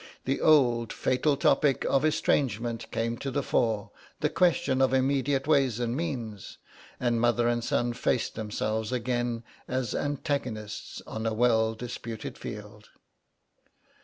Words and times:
The 0.25 0.41
old 0.41 0.91
fatal 0.91 1.37
topic 1.37 1.85
of 1.85 2.03
estrangement 2.03 2.89
came 2.89 3.19
to 3.19 3.29
the 3.29 3.43
fore, 3.43 3.91
the 4.19 4.31
question 4.31 4.81
of 4.81 4.95
immediate 4.95 5.45
ways 5.47 5.79
and 5.79 5.95
means, 5.95 6.57
and 6.99 7.21
mother 7.21 7.47
and 7.47 7.63
son 7.63 7.93
faced 7.93 8.33
themselves 8.33 8.91
again 8.91 9.43
as 9.67 9.93
antagonists 9.93 11.03
on 11.05 11.27
a 11.27 11.35
well 11.35 11.75
disputed 11.75 12.35
field. 12.39 12.89